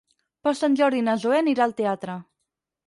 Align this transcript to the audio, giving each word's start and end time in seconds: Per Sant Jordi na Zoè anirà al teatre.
Per 0.47 0.53
Sant 0.61 0.77
Jordi 0.79 1.03
na 1.11 1.15
Zoè 1.25 1.39
anirà 1.43 1.67
al 1.69 1.77
teatre. 1.85 2.19